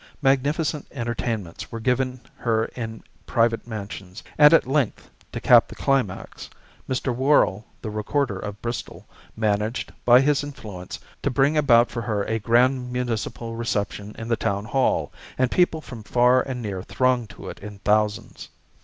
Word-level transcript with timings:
Magnificent 0.23 0.87
entertainments 0.91 1.71
were 1.71 1.79
given 1.79 2.21
her 2.37 2.65
in 2.65 3.03
private 3.27 3.67
mansions; 3.67 4.23
and 4.35 4.51
at 4.51 4.65
length, 4.65 5.11
to 5.31 5.39
cap 5.39 5.67
the 5.67 5.75
climax, 5.75 6.49
Mr. 6.89 7.15
Worrall, 7.15 7.65
the 7.83 7.91
Recorder 7.91 8.39
of 8.39 8.59
Bristol, 8.63 9.05
managed, 9.37 9.93
by 10.03 10.19
his 10.19 10.43
influence, 10.43 10.97
to 11.21 11.29
bring 11.29 11.55
about 11.55 11.91
for 11.91 12.01
her 12.01 12.23
a 12.23 12.39
grand 12.39 12.91
municipal 12.91 13.55
reception 13.55 14.15
in 14.17 14.27
the 14.27 14.35
town 14.35 14.65
hall, 14.65 15.13
and 15.37 15.51
people 15.51 15.81
from 15.81 16.01
far 16.01 16.41
and 16.41 16.63
near 16.63 16.81
thronged 16.81 17.29
to 17.29 17.47
it 17.49 17.59
in 17.59 17.77
thousands. 17.77 18.49